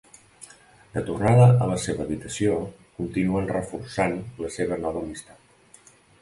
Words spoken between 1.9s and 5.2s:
habitació, continuen reforçant la seva nova